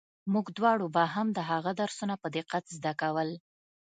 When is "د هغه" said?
1.37-1.71